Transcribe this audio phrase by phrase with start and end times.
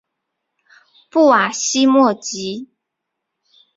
[1.11, 2.71] 布瓦西莫吉。